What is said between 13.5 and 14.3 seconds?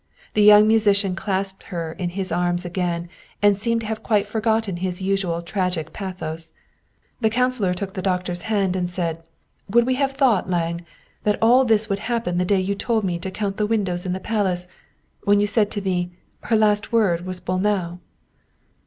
the windows in the